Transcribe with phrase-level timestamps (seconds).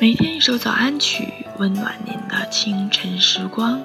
[0.00, 3.82] 每天一首早安曲，温暖您的清晨时光。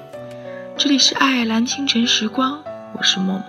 [0.78, 2.64] 这里是爱尔兰清晨时光，
[2.96, 3.46] 我是默默。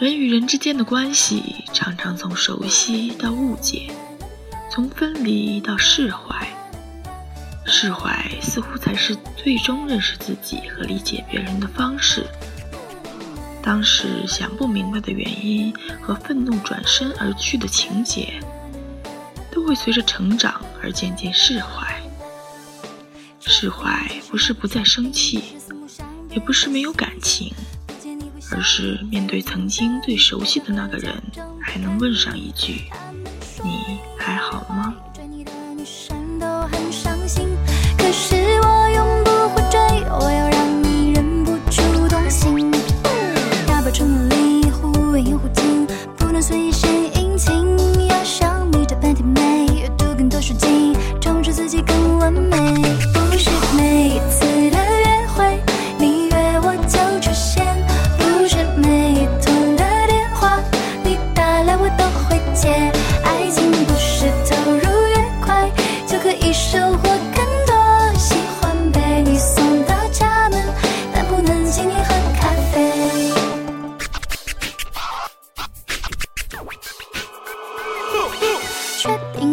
[0.00, 3.92] 人与人之间的关系，常常从熟悉到误解，
[4.68, 6.48] 从分离到释怀。
[7.64, 12.26] 释怀似乎才是最终认识自己和理解别人的方式。
[13.62, 18.40] 当时想不明白的原因和愤怒转身而去的情节，
[19.50, 22.00] 都会随着成长而渐渐释怀。
[23.40, 25.42] 释怀不是不再生气，
[26.30, 27.52] 也不是没有感情，
[28.50, 31.22] 而是面对曾经最熟悉的那个人，
[31.60, 32.84] 还能问上一句
[33.62, 34.94] ：“你还好吗？”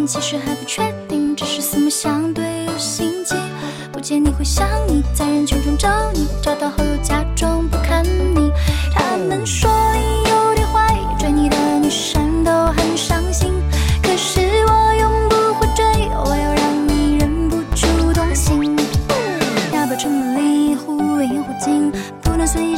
[0.08, 3.36] 其实还不确定，只是四目相对有心悸。
[3.92, 8.50] 不见你会想你，在人群中找你，找到后又假装不看你。
[8.94, 13.52] 他们说你有点坏，追你的女生都很伤心。
[14.02, 15.84] 可是我永不会追，
[16.24, 18.78] 我要让你忍不住动心。
[19.74, 22.78] 要不要出门里忽远忽近，不能随意